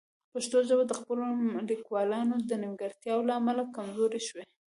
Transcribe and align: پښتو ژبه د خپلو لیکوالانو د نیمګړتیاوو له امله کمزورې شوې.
پښتو 0.33 0.57
ژبه 0.67 0.83
د 0.87 0.93
خپلو 0.99 1.23
لیکوالانو 1.69 2.35
د 2.49 2.51
نیمګړتیاوو 2.61 3.27
له 3.29 3.33
امله 3.39 3.61
کمزورې 3.75 4.21
شوې. 4.27 4.43